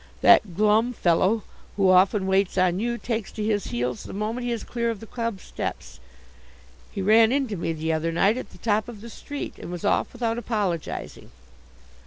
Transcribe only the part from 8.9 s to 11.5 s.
the street, and was off without apologizing."